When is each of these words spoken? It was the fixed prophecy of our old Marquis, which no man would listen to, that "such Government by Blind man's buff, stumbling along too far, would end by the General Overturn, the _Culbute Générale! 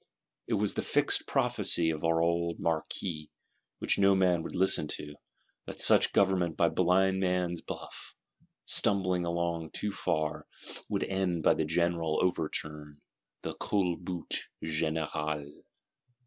It 0.47 0.55
was 0.55 0.73
the 0.73 0.81
fixed 0.81 1.27
prophecy 1.27 1.91
of 1.91 2.03
our 2.03 2.23
old 2.23 2.59
Marquis, 2.59 3.29
which 3.77 3.99
no 3.99 4.15
man 4.15 4.41
would 4.41 4.55
listen 4.55 4.87
to, 4.87 5.13
that 5.67 5.79
"such 5.79 6.11
Government 6.11 6.57
by 6.57 6.69
Blind 6.69 7.19
man's 7.19 7.61
buff, 7.61 8.15
stumbling 8.65 9.25
along 9.25 9.69
too 9.73 9.91
far, 9.91 10.47
would 10.89 11.03
end 11.03 11.43
by 11.43 11.53
the 11.53 11.65
General 11.65 12.17
Overturn, 12.23 12.99
the 13.43 13.53
_Culbute 13.53 14.45
Générale! 14.63 15.65